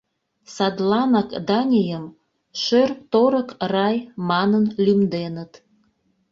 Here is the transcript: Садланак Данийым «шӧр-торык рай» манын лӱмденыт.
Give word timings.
Садланак 0.55 1.29
Данийым 1.47 2.05
«шӧр-торык 2.61 3.49
рай» 3.73 3.97
манын 4.29 4.65
лӱмденыт. 4.83 5.51